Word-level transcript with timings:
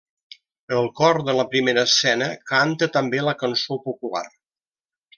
El 0.77 0.89
cor 0.99 1.19
de 1.27 1.35
la 1.41 1.45
primera 1.51 1.85
escena 1.89 2.31
canta 2.55 2.91
també 2.99 3.23
la 3.31 3.39
cançó 3.45 3.81
popular. 3.89 4.27